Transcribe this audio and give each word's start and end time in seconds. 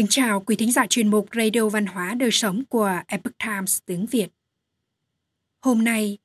Kính 0.00 0.08
chào 0.10 0.40
quý 0.40 0.56
thính 0.56 0.72
giả 0.72 0.86
chuyên 0.86 1.08
mục 1.08 1.28
Radio 1.34 1.68
Văn 1.68 1.86
hóa 1.86 2.14
Đời 2.14 2.30
Sống 2.30 2.64
của 2.68 3.00
Epoch 3.06 3.38
Times 3.38 3.78
tiếng 3.86 4.06
Việt. 4.06 4.28
Hôm 5.60 5.84
nay, 5.84 6.18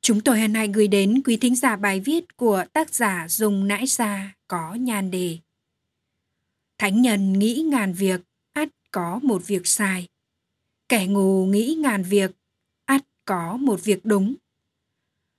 chúng 0.00 0.20
tôi 0.20 0.40
hân 0.40 0.54
hạnh 0.54 0.72
gửi 0.72 0.88
đến 0.88 1.22
quý 1.24 1.36
thính 1.36 1.56
giả 1.56 1.76
bài 1.76 2.00
viết 2.00 2.36
của 2.36 2.64
tác 2.72 2.94
giả 2.94 3.26
Dùng 3.28 3.68
Nãi 3.68 3.86
Gia 3.86 4.34
có 4.48 4.74
nhan 4.74 5.10
đề 5.10 5.38
Thánh 6.78 7.02
nhân 7.02 7.32
nghĩ 7.32 7.62
ngàn 7.70 7.92
việc, 7.92 8.20
ắt 8.52 8.68
có 8.90 9.20
một 9.22 9.46
việc 9.46 9.66
sai. 9.66 10.08
Kẻ 10.88 11.06
ngu 11.06 11.46
nghĩ 11.46 11.76
ngàn 11.78 12.02
việc, 12.02 12.30
ắt 12.84 13.02
có 13.24 13.56
một 13.56 13.84
việc 13.84 14.00
đúng. 14.04 14.34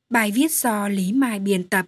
Bài 0.09 0.31
viết 0.31 0.51
do 0.51 0.87
Lý 0.87 1.13
Mai 1.13 1.39
biên 1.39 1.67
tập 1.67 1.85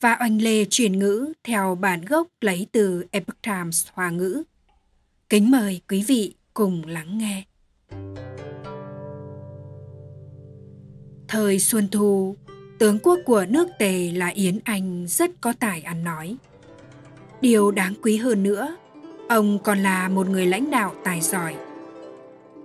và 0.00 0.16
Oanh 0.20 0.42
Lê 0.42 0.64
chuyển 0.64 0.98
ngữ 0.98 1.32
theo 1.44 1.74
bản 1.74 2.04
gốc 2.04 2.28
lấy 2.40 2.66
từ 2.72 3.04
Epoch 3.10 3.42
Times 3.42 3.86
Hoa 3.92 4.10
ngữ. 4.10 4.42
Kính 5.30 5.50
mời 5.50 5.80
quý 5.88 6.04
vị 6.08 6.34
cùng 6.54 6.82
lắng 6.86 7.18
nghe. 7.18 7.44
Thời 11.28 11.58
Xuân 11.58 11.88
Thu, 11.92 12.36
tướng 12.78 12.98
quốc 12.98 13.18
của 13.24 13.44
nước 13.48 13.68
Tề 13.78 14.12
là 14.12 14.26
Yến 14.26 14.58
Anh 14.64 15.06
rất 15.08 15.30
có 15.40 15.52
tài 15.60 15.82
ăn 15.82 16.04
nói. 16.04 16.36
Điều 17.40 17.70
đáng 17.70 17.94
quý 18.02 18.16
hơn 18.16 18.42
nữa, 18.42 18.76
ông 19.28 19.58
còn 19.58 19.78
là 19.78 20.08
một 20.08 20.28
người 20.28 20.46
lãnh 20.46 20.70
đạo 20.70 20.94
tài 21.04 21.20
giỏi. 21.20 21.54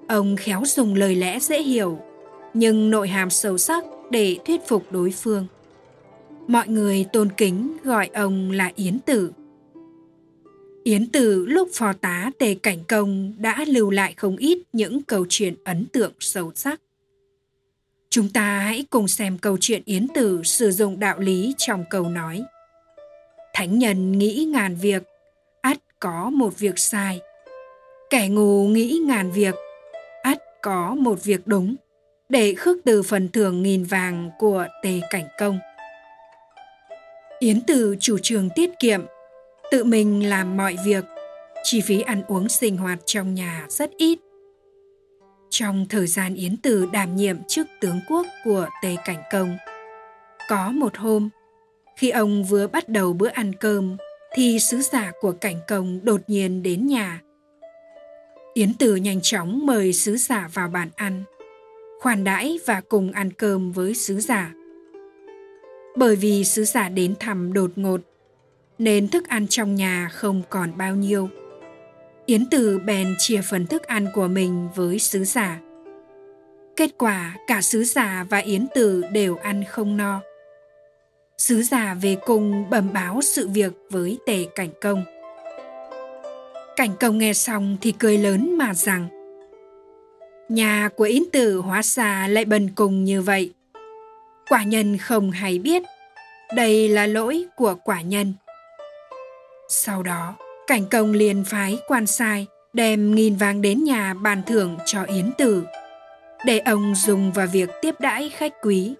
Ông 0.08 0.36
khéo 0.36 0.62
dùng 0.66 0.96
lời 0.96 1.16
lẽ 1.16 1.40
dễ 1.40 1.62
hiểu, 1.62 2.00
nhưng 2.54 2.90
nội 2.90 3.08
hàm 3.08 3.30
sâu 3.30 3.58
sắc 3.58 3.84
để 4.10 4.38
thuyết 4.46 4.62
phục 4.68 4.92
đối 4.92 5.12
phương. 5.12 5.48
Mọi 6.48 6.68
người 6.68 7.06
tôn 7.14 7.30
kính 7.38 7.78
gọi 7.84 8.08
ông 8.08 8.52
là 8.52 8.72
Yến 8.76 9.00
Tử. 9.00 9.32
Yến 10.84 11.12
Tử 11.12 11.46
lúc 11.46 11.70
phò 11.74 11.94
tá 11.94 12.32
Tề 12.40 12.56
Cảnh 12.64 12.84
Công 12.88 13.34
đã 13.38 13.66
lưu 13.68 13.90
lại 13.90 14.14
không 14.18 14.38
ít 14.38 14.58
những 14.74 15.04
câu 15.04 15.26
chuyện 15.30 15.56
ấn 15.64 15.86
tượng 15.86 16.14
sâu 16.20 16.52
sắc. 16.56 16.82
Chúng 18.10 18.30
ta 18.30 18.60
hãy 18.60 18.86
cùng 18.90 19.08
xem 19.08 19.38
câu 19.38 19.58
chuyện 19.62 19.82
Yến 19.86 20.08
Tử 20.08 20.42
sử 20.44 20.72
dụng 20.72 21.00
đạo 21.00 21.20
lý 21.20 21.54
trong 21.58 21.84
câu 21.90 22.10
nói. 22.10 22.44
Thánh 23.54 23.80
nhân 23.80 24.18
nghĩ 24.18 24.46
ngàn 24.54 24.76
việc, 24.76 25.04
ắt 25.62 25.78
có 26.00 26.30
một 26.30 26.60
việc 26.60 26.80
sai. 26.80 27.20
Kẻ 28.10 28.28
ngu 28.28 28.68
nghĩ 28.68 29.00
ngàn 29.06 29.32
việc, 29.32 29.56
ắt 30.24 30.38
có 30.62 30.96
một 30.96 31.24
việc 31.24 31.42
đúng, 31.46 31.76
để 32.30 32.54
khước 32.54 32.78
từ 32.86 33.04
phần 33.04 33.30
thưởng 33.34 33.64
nghìn 33.64 33.84
vàng 33.84 34.30
của 34.40 34.68
Tề 34.84 35.00
Cảnh 35.10 35.28
Công. 35.40 35.60
Yến 37.40 37.62
Tử 37.62 37.96
chủ 38.00 38.18
trương 38.18 38.50
tiết 38.56 38.72
kiệm, 38.80 39.02
tự 39.72 39.84
mình 39.84 40.30
làm 40.30 40.58
mọi 40.58 40.78
việc, 40.86 41.04
chi 41.64 41.82
phí 41.82 42.02
ăn 42.02 42.24
uống 42.28 42.50
sinh 42.50 42.78
hoạt 42.78 43.00
trong 43.06 43.34
nhà 43.34 43.66
rất 43.70 43.92
ít. 43.98 44.20
Trong 45.50 45.86
thời 45.90 46.08
gian 46.08 46.36
Yến 46.36 46.58
Tử 46.58 46.88
đảm 46.94 47.16
nhiệm 47.16 47.44
chức 47.48 47.68
tướng 47.82 48.00
quốc 48.10 48.28
của 48.44 48.68
tề 48.84 48.96
Cảnh 49.06 49.24
Công, 49.32 49.58
có 50.50 50.72
một 50.72 50.98
hôm, 50.98 51.30
khi 51.98 52.10
ông 52.10 52.44
vừa 52.44 52.68
bắt 52.68 52.90
đầu 52.90 53.14
bữa 53.14 53.28
ăn 53.28 53.54
cơm 53.56 53.98
thì 54.34 54.60
sứ 54.60 54.82
giả 54.82 55.12
của 55.22 55.32
Cảnh 55.32 55.58
Công 55.68 56.00
đột 56.04 56.22
nhiên 56.28 56.64
đến 56.64 56.88
nhà. 56.88 57.22
Yến 58.54 58.74
Tử 58.74 58.96
nhanh 58.96 59.20
chóng 59.22 59.66
mời 59.66 59.94
sứ 59.94 60.18
giả 60.18 60.50
vào 60.54 60.68
bàn 60.68 60.90
ăn, 60.96 61.24
khoản 62.00 62.24
đãi 62.24 62.60
và 62.66 62.82
cùng 62.90 63.12
ăn 63.12 63.34
cơm 63.34 63.72
với 63.72 63.94
sứ 63.94 64.20
giả. 64.20 64.54
Bởi 65.96 66.16
vì 66.16 66.44
sứ 66.44 66.66
giả 66.66 66.90
đến 66.90 67.16
thăm 67.20 67.54
đột 67.54 67.72
ngột, 67.76 68.02
nên 68.82 69.08
thức 69.08 69.28
ăn 69.28 69.48
trong 69.48 69.76
nhà 69.76 70.10
không 70.14 70.42
còn 70.50 70.78
bao 70.78 70.96
nhiêu. 70.96 71.30
Yến 72.26 72.46
Tử 72.46 72.80
bèn 72.86 73.16
chia 73.20 73.42
phần 73.42 73.68
thức 73.68 73.84
ăn 73.84 74.08
của 74.14 74.28
mình 74.28 74.70
với 74.76 75.00
sứ 75.00 75.24
giả. 75.24 75.60
Kết 76.76 76.90
quả 76.98 77.36
cả 77.48 77.62
sứ 77.62 77.84
giả 77.84 78.26
và 78.30 78.38
Yến 78.38 78.68
Tử 78.76 79.04
đều 79.12 79.36
ăn 79.36 79.64
không 79.70 79.98
no. 79.98 80.22
Sứ 81.38 81.64
giả 81.64 81.94
về 82.02 82.18
cùng 82.26 82.70
bẩm 82.70 82.94
báo 82.94 83.22
sự 83.22 83.48
việc 83.48 83.74
với 83.90 84.18
tề 84.26 84.46
cảnh 84.56 84.70
công. 84.82 85.04
Cảnh 86.76 86.92
công 87.00 87.18
nghe 87.18 87.34
xong 87.34 87.78
thì 87.82 87.92
cười 87.92 88.18
lớn 88.18 88.58
mà 88.58 88.74
rằng 88.74 89.08
Nhà 90.50 90.90
của 90.96 91.04
Yến 91.04 91.24
Tử 91.32 91.58
hóa 91.58 91.84
ra 91.84 92.28
lại 92.28 92.46
bần 92.46 92.70
cùng 92.76 93.04
như 93.04 93.22
vậy. 93.22 93.54
Quả 94.50 94.64
nhân 94.64 94.98
không 94.98 95.32
hay 95.32 95.60
biết, 95.60 95.84
đây 96.56 96.90
là 96.90 97.06
lỗi 97.06 97.46
của 97.56 97.76
quả 97.84 98.02
nhân. 98.02 98.34
Sau 99.74 100.04
đó, 100.04 100.36
cảnh 100.68 100.86
công 100.92 101.12
liền 101.12 101.44
phái 101.44 101.80
quan 101.88 102.08
sai 102.08 102.48
đem 102.74 103.16
nghìn 103.16 103.36
vàng 103.36 103.62
đến 103.62 103.84
nhà 103.84 104.14
bàn 104.14 104.42
thưởng 104.48 104.78
cho 104.86 105.04
Yến 105.04 105.32
Tử, 105.38 105.64
để 106.46 106.60
ông 106.60 106.94
dùng 106.96 107.32
vào 107.32 107.48
việc 107.48 107.70
tiếp 107.82 107.96
đãi 108.00 108.30
khách 108.30 108.54
quý. 108.62 108.94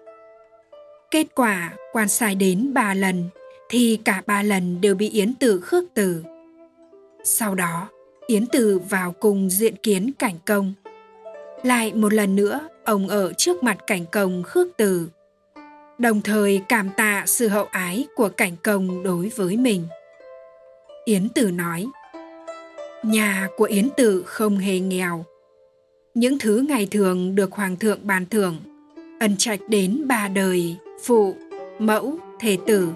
Kết 1.10 1.26
quả, 1.34 1.72
quan 1.92 2.08
sai 2.08 2.34
đến 2.34 2.74
ba 2.74 2.94
lần, 2.94 3.28
thì 3.68 3.98
cả 4.04 4.22
ba 4.26 4.42
lần 4.42 4.80
đều 4.80 4.94
bị 4.94 5.08
Yến 5.08 5.34
Tử 5.34 5.60
khước 5.60 5.84
từ. 5.94 6.24
Sau 7.24 7.54
đó, 7.54 7.88
Yến 8.26 8.46
Tử 8.46 8.80
vào 8.88 9.12
cùng 9.12 9.50
diện 9.50 9.76
kiến 9.76 10.12
cảnh 10.18 10.36
công. 10.46 10.74
Lại 11.62 11.92
một 11.94 12.12
lần 12.12 12.36
nữa, 12.36 12.60
ông 12.84 13.08
ở 13.08 13.32
trước 13.32 13.62
mặt 13.62 13.78
cảnh 13.86 14.04
công 14.12 14.42
khước 14.42 14.68
từ, 14.76 15.08
đồng 15.98 16.20
thời 16.20 16.62
cảm 16.68 16.90
tạ 16.96 17.24
sự 17.26 17.48
hậu 17.48 17.64
ái 17.64 18.06
của 18.16 18.28
cảnh 18.28 18.56
công 18.62 19.02
đối 19.02 19.28
với 19.28 19.56
mình. 19.56 19.86
Yến 21.04 21.28
Tử 21.28 21.50
nói, 21.50 21.86
nhà 23.02 23.48
của 23.56 23.64
Yến 23.64 23.88
Tử 23.96 24.22
không 24.26 24.58
hề 24.58 24.78
nghèo. 24.78 25.24
Những 26.14 26.38
thứ 26.38 26.64
ngày 26.68 26.88
thường 26.90 27.34
được 27.34 27.52
Hoàng 27.52 27.76
thượng 27.76 27.98
bàn 28.02 28.26
thưởng, 28.30 28.56
ân 29.20 29.36
trạch 29.36 29.60
đến 29.68 30.02
ba 30.06 30.28
đời, 30.28 30.76
phụ, 31.02 31.34
mẫu, 31.78 32.18
thể 32.40 32.58
tử. 32.66 32.88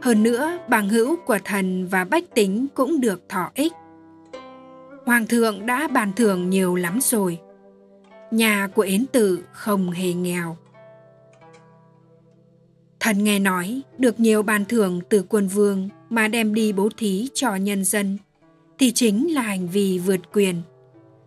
Hơn 0.00 0.22
nữa, 0.22 0.58
bằng 0.68 0.88
hữu 0.88 1.16
của 1.16 1.38
thần 1.44 1.86
và 1.86 2.04
bách 2.04 2.34
tính 2.34 2.66
cũng 2.74 3.00
được 3.00 3.28
thọ 3.28 3.50
ích. 3.54 3.72
Hoàng 5.06 5.26
thượng 5.26 5.66
đã 5.66 5.88
bàn 5.88 6.12
thưởng 6.16 6.50
nhiều 6.50 6.74
lắm 6.74 6.98
rồi. 7.02 7.38
Nhà 8.30 8.68
của 8.74 8.82
Yến 8.82 9.06
Tử 9.06 9.44
không 9.52 9.90
hề 9.90 10.12
nghèo. 10.12 10.56
Thần 13.10 13.24
nghe 13.24 13.38
nói 13.38 13.80
được 13.98 14.20
nhiều 14.20 14.42
bàn 14.42 14.64
thưởng 14.64 15.00
từ 15.08 15.24
quân 15.28 15.48
vương 15.48 15.88
mà 16.10 16.28
đem 16.28 16.54
đi 16.54 16.72
bố 16.72 16.88
thí 16.96 17.28
cho 17.34 17.56
nhân 17.56 17.84
dân 17.84 18.18
thì 18.78 18.92
chính 18.92 19.34
là 19.34 19.42
hành 19.42 19.68
vi 19.68 19.98
vượt 19.98 20.20
quyền, 20.32 20.62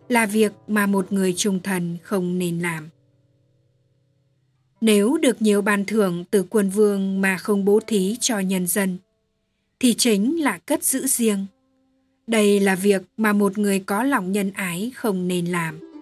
là 0.08 0.26
việc 0.26 0.52
mà 0.66 0.86
một 0.86 1.12
người 1.12 1.34
trung 1.36 1.60
thần 1.62 1.96
không 2.02 2.38
nên 2.38 2.60
làm. 2.60 2.88
Nếu 4.80 5.18
được 5.22 5.42
nhiều 5.42 5.62
bàn 5.62 5.84
thưởng 5.84 6.24
từ 6.30 6.42
quân 6.50 6.70
vương 6.70 7.20
mà 7.20 7.36
không 7.36 7.64
bố 7.64 7.80
thí 7.86 8.16
cho 8.20 8.38
nhân 8.38 8.66
dân 8.66 8.98
thì 9.80 9.94
chính 9.94 10.42
là 10.42 10.58
cất 10.58 10.84
giữ 10.84 11.06
riêng. 11.06 11.46
Đây 12.26 12.60
là 12.60 12.74
việc 12.74 13.02
mà 13.16 13.32
một 13.32 13.58
người 13.58 13.78
có 13.78 14.02
lòng 14.02 14.32
nhân 14.32 14.50
ái 14.54 14.92
không 14.94 15.28
nên 15.28 15.46
làm. 15.46 15.93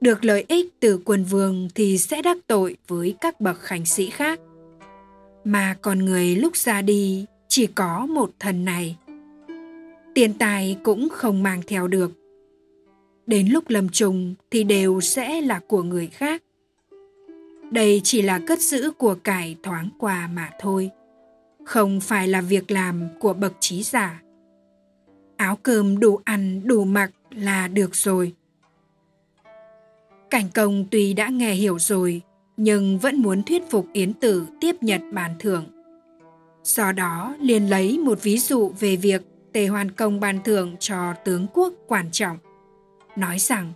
Được 0.00 0.24
lợi 0.24 0.44
ích 0.48 0.80
từ 0.80 1.00
quân 1.04 1.24
vương 1.24 1.68
thì 1.74 1.98
sẽ 1.98 2.22
đắc 2.22 2.36
tội 2.46 2.76
với 2.88 3.14
các 3.20 3.40
bậc 3.40 3.60
khánh 3.60 3.86
sĩ 3.86 4.10
khác. 4.10 4.40
Mà 5.44 5.76
con 5.82 5.98
người 5.98 6.36
lúc 6.36 6.56
ra 6.56 6.82
đi 6.82 7.26
chỉ 7.48 7.66
có 7.66 8.06
một 8.06 8.30
thần 8.38 8.64
này. 8.64 8.96
Tiền 10.14 10.32
tài 10.38 10.76
cũng 10.82 11.08
không 11.08 11.42
mang 11.42 11.62
theo 11.66 11.88
được. 11.88 12.12
Đến 13.26 13.48
lúc 13.48 13.64
lầm 13.68 13.88
trùng 13.88 14.34
thì 14.50 14.64
đều 14.64 15.00
sẽ 15.00 15.40
là 15.40 15.60
của 15.66 15.82
người 15.82 16.06
khác. 16.06 16.42
Đây 17.70 18.00
chỉ 18.04 18.22
là 18.22 18.40
cất 18.46 18.60
giữ 18.60 18.90
của 18.90 19.14
cải 19.14 19.56
thoáng 19.62 19.88
qua 19.98 20.30
mà 20.34 20.50
thôi. 20.60 20.90
Không 21.64 22.00
phải 22.00 22.28
là 22.28 22.40
việc 22.40 22.70
làm 22.70 23.08
của 23.18 23.32
bậc 23.32 23.52
trí 23.60 23.82
giả. 23.82 24.22
Áo 25.36 25.58
cơm 25.62 26.00
đủ 26.00 26.20
ăn, 26.24 26.60
đủ 26.64 26.84
mặc 26.84 27.10
là 27.30 27.68
được 27.68 27.94
rồi 27.94 28.32
cảnh 30.30 30.48
công 30.54 30.84
tuy 30.90 31.14
đã 31.14 31.28
nghe 31.28 31.54
hiểu 31.54 31.78
rồi 31.78 32.22
nhưng 32.56 32.98
vẫn 32.98 33.22
muốn 33.22 33.42
thuyết 33.42 33.62
phục 33.70 33.86
yến 33.92 34.12
tử 34.12 34.46
tiếp 34.60 34.76
nhận 34.80 35.14
bàn 35.14 35.34
thưởng 35.38 35.64
Do 36.64 36.92
đó 36.92 37.36
liền 37.40 37.70
lấy 37.70 37.98
một 37.98 38.22
ví 38.22 38.38
dụ 38.38 38.72
về 38.80 38.96
việc 38.96 39.22
Tề 39.52 39.66
Hoàn 39.66 39.90
Công 39.90 40.20
ban 40.20 40.42
thưởng 40.44 40.76
cho 40.80 41.14
tướng 41.24 41.46
quốc 41.54 41.74
quan 41.86 42.10
trọng. 42.12 42.38
Nói 43.16 43.38
rằng, 43.38 43.72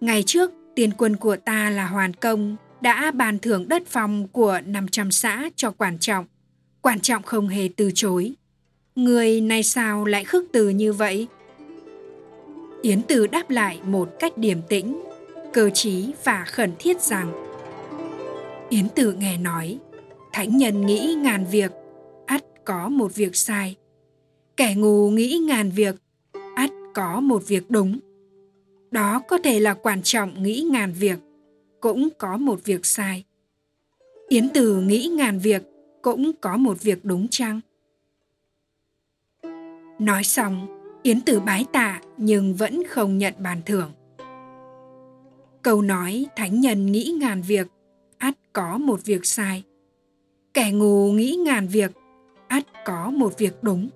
ngày 0.00 0.22
trước 0.22 0.52
tiền 0.74 0.90
quân 0.98 1.16
của 1.16 1.36
ta 1.36 1.70
là 1.70 1.86
Hoàn 1.86 2.14
Công 2.14 2.56
đã 2.80 3.10
ban 3.10 3.38
thưởng 3.38 3.68
đất 3.68 3.82
phòng 3.86 4.28
của 4.28 4.60
500 4.66 5.10
xã 5.10 5.50
cho 5.56 5.70
quan 5.70 5.98
trọng. 5.98 6.24
Quan 6.80 7.00
trọng 7.00 7.22
không 7.22 7.48
hề 7.48 7.68
từ 7.76 7.90
chối. 7.94 8.32
Người 8.94 9.40
này 9.40 9.62
sao 9.62 10.04
lại 10.04 10.24
khước 10.24 10.44
từ 10.52 10.68
như 10.68 10.92
vậy? 10.92 11.26
Yến 12.82 13.02
Tử 13.02 13.26
đáp 13.26 13.50
lại 13.50 13.80
một 13.84 14.10
cách 14.18 14.38
điềm 14.38 14.58
tĩnh, 14.68 15.02
cơ 15.52 15.70
trí 15.70 16.12
và 16.24 16.44
khẩn 16.48 16.72
thiết 16.78 17.00
rằng 17.00 17.32
Yến 18.68 18.88
Tử 18.88 19.12
nghe 19.12 19.38
nói, 19.38 19.78
thánh 20.32 20.56
nhân 20.56 20.86
nghĩ 20.86 21.14
ngàn 21.18 21.46
việc 21.50 21.72
có 22.64 22.88
một 22.88 23.14
việc 23.14 23.36
sai 23.36 23.76
kẻ 24.56 24.74
ngu 24.76 25.10
nghĩ 25.10 25.38
ngàn 25.48 25.70
việc 25.70 25.94
có 26.94 27.20
một 27.20 27.48
việc 27.48 27.70
đúng. 27.70 27.98
Đó 28.90 29.22
có 29.28 29.38
thể 29.38 29.60
là 29.60 29.74
quan 29.74 30.02
trọng 30.02 30.42
nghĩ 30.42 30.66
ngàn 30.70 30.92
việc, 30.92 31.18
cũng 31.80 32.08
có 32.18 32.36
một 32.36 32.64
việc 32.64 32.86
sai. 32.86 33.24
Yến 34.28 34.48
Tử 34.48 34.80
nghĩ 34.80 35.10
ngàn 35.16 35.38
việc, 35.38 35.62
cũng 36.02 36.32
có 36.40 36.56
một 36.56 36.82
việc 36.82 37.04
đúng 37.04 37.28
chăng? 37.30 37.60
Nói 39.98 40.24
xong, 40.24 40.66
Yến 41.02 41.20
Tử 41.20 41.40
bái 41.40 41.64
tạ 41.72 42.00
nhưng 42.16 42.54
vẫn 42.54 42.82
không 42.88 43.18
nhận 43.18 43.34
bàn 43.38 43.60
thưởng. 43.66 43.90
Câu 45.62 45.82
nói 45.82 46.26
thánh 46.36 46.60
nhân 46.60 46.92
nghĩ 46.92 47.14
ngàn 47.20 47.42
việc, 47.42 47.66
ắt 48.18 48.34
có 48.52 48.78
một 48.78 49.04
việc 49.04 49.26
sai. 49.26 49.62
Kẻ 50.54 50.70
ngu 50.70 51.12
nghĩ 51.12 51.36
ngàn 51.44 51.68
việc, 51.68 51.90
ắt 52.48 52.64
có 52.84 53.10
một 53.10 53.38
việc 53.38 53.62
đúng. 53.62 53.88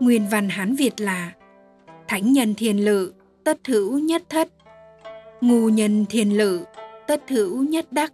Nguyên 0.00 0.26
văn 0.30 0.48
Hán 0.48 0.74
Việt 0.74 1.00
là 1.00 1.32
Thánh 2.08 2.32
nhân 2.32 2.54
thiền 2.54 2.78
lự, 2.78 3.12
tất 3.44 3.66
hữu 3.66 3.98
nhất 3.98 4.22
thất. 4.28 4.48
Ngu 5.40 5.68
nhân 5.68 6.06
thiền 6.10 6.30
lự, 6.30 6.64
tất 7.06 7.22
hữu 7.28 7.62
nhất 7.62 7.92
đắc. 7.92 8.12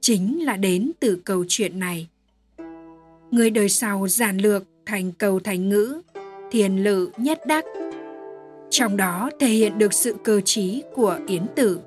Chính 0.00 0.44
là 0.44 0.56
đến 0.56 0.90
từ 1.00 1.20
câu 1.24 1.44
chuyện 1.48 1.78
này. 1.78 2.08
Người 3.30 3.50
đời 3.50 3.68
sau 3.68 4.08
giản 4.08 4.38
lược 4.38 4.64
thành 4.86 5.12
câu 5.12 5.40
thành 5.40 5.68
ngữ 5.68 6.02
thiền 6.50 6.76
lự 6.76 7.10
nhất 7.16 7.40
đắc 7.46 7.64
trong 8.74 8.96
đó 8.96 9.30
thể 9.40 9.48
hiện 9.48 9.78
được 9.78 9.92
sự 9.92 10.16
cơ 10.24 10.40
trí 10.40 10.82
của 10.94 11.18
yến 11.26 11.46
tử. 11.56 11.80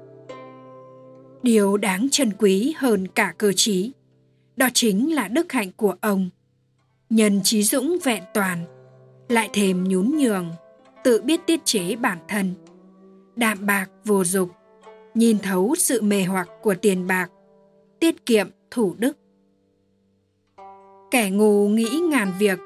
Điều 1.43 1.77
đáng 1.77 2.07
trân 2.11 2.31
quý 2.39 2.73
hơn 2.77 3.07
cả 3.07 3.33
cơ 3.37 3.51
trí, 3.55 3.91
đó 4.55 4.69
chính 4.73 5.15
là 5.15 5.27
đức 5.27 5.51
hạnh 5.51 5.71
của 5.77 5.95
ông. 6.01 6.29
Nhân 7.09 7.41
trí 7.43 7.63
dũng 7.63 7.97
vẹn 8.03 8.23
toàn, 8.33 8.65
lại 9.29 9.49
thêm 9.53 9.83
nhún 9.83 10.17
nhường, 10.17 10.49
tự 11.03 11.21
biết 11.21 11.39
tiết 11.45 11.65
chế 11.65 11.95
bản 11.95 12.17
thân. 12.27 12.53
Đạm 13.35 13.65
bạc 13.65 13.89
vô 14.05 14.23
dục, 14.23 14.49
nhìn 15.13 15.39
thấu 15.39 15.75
sự 15.77 16.01
mê 16.01 16.23
hoặc 16.23 16.49
của 16.61 16.75
tiền 16.81 17.07
bạc, 17.07 17.31
tiết 17.99 18.25
kiệm 18.25 18.49
thủ 18.71 18.95
đức. 18.97 19.17
Kẻ 21.11 21.29
ngu 21.29 21.67
nghĩ 21.67 22.01
ngàn 22.09 22.33
việc, 22.39 22.59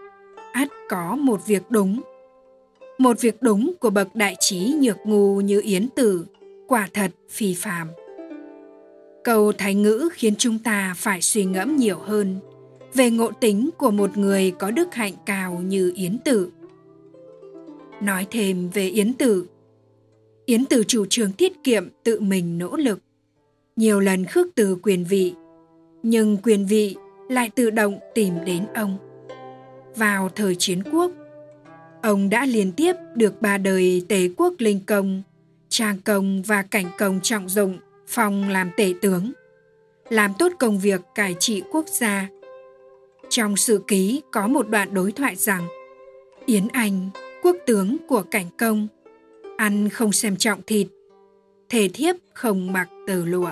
ắt 0.53 0.67
có 0.89 1.15
một 1.15 1.45
việc 1.45 1.63
đúng 1.69 2.01
một 3.01 3.21
việc 3.21 3.41
đúng 3.41 3.73
của 3.79 3.89
bậc 3.89 4.15
đại 4.15 4.35
trí 4.39 4.73
nhược 4.81 4.97
ngu 5.05 5.41
như 5.41 5.61
yến 5.63 5.87
tử, 5.95 6.25
quả 6.67 6.89
thật 6.93 7.11
phi 7.29 7.53
phàm. 7.53 7.87
Câu 9.23 9.51
thái 9.51 9.75
ngữ 9.75 10.09
khiến 10.13 10.33
chúng 10.37 10.59
ta 10.59 10.93
phải 10.97 11.21
suy 11.21 11.45
ngẫm 11.45 11.77
nhiều 11.77 11.97
hơn 11.97 12.39
về 12.93 13.09
ngộ 13.09 13.31
tính 13.31 13.69
của 13.77 13.91
một 13.91 14.17
người 14.17 14.51
có 14.51 14.71
đức 14.71 14.93
hạnh 14.93 15.13
cao 15.25 15.61
như 15.65 15.93
yến 15.95 16.17
tử. 16.25 16.51
Nói 18.01 18.27
thêm 18.31 18.69
về 18.69 18.87
yến 18.87 19.13
tử 19.13 19.45
yến 20.45 20.65
tử 20.65 20.83
chủ 20.87 21.05
trương 21.09 21.31
tiết 21.31 21.63
kiệm 21.63 21.87
tự 22.03 22.19
mình 22.19 22.57
nỗ 22.57 22.75
lực, 22.75 22.99
nhiều 23.75 23.99
lần 23.99 24.25
khước 24.25 24.47
từ 24.55 24.77
quyền 24.83 25.03
vị, 25.03 25.33
nhưng 26.03 26.37
quyền 26.43 26.65
vị 26.65 26.95
lại 27.29 27.49
tự 27.55 27.69
động 27.69 27.99
tìm 28.15 28.33
đến 28.45 28.65
ông. 28.75 28.97
Vào 29.95 30.29
thời 30.35 30.55
chiến 30.55 30.83
quốc 30.91 31.11
ông 32.01 32.29
đã 32.29 32.45
liên 32.45 32.71
tiếp 32.71 32.95
được 33.15 33.41
ba 33.41 33.57
đời 33.57 34.05
tể 34.09 34.29
quốc 34.37 34.53
linh 34.57 34.79
công, 34.85 35.23
trang 35.69 35.97
công 36.05 36.41
và 36.41 36.61
cảnh 36.61 36.85
công 36.97 37.19
trọng 37.23 37.49
dụng, 37.49 37.77
phong 38.07 38.49
làm 38.49 38.71
tể 38.77 38.93
tướng, 39.01 39.31
làm 40.09 40.31
tốt 40.39 40.51
công 40.59 40.79
việc 40.79 41.01
cải 41.15 41.35
trị 41.39 41.63
quốc 41.71 41.85
gia. 41.87 42.27
Trong 43.29 43.57
sự 43.57 43.83
ký 43.87 44.21
có 44.31 44.47
một 44.47 44.69
đoạn 44.69 44.93
đối 44.93 45.11
thoại 45.11 45.35
rằng, 45.35 45.67
yến 46.45 46.67
anh, 46.67 47.09
quốc 47.43 47.55
tướng 47.65 47.97
của 48.07 48.23
cảnh 48.31 48.47
công, 48.57 48.87
ăn 49.57 49.89
không 49.89 50.11
xem 50.11 50.35
trọng 50.35 50.61
thịt 50.61 50.87
thể 51.71 51.89
thiếp 51.93 52.15
không 52.33 52.73
mặc 52.73 52.89
tờ 53.07 53.25
lụa. 53.25 53.51